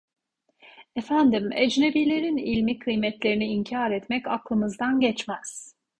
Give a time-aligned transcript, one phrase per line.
[0.95, 5.75] Efendim, ecnebilerin ilmi kıymetlerini inkar etmek aklımızdan geçmez.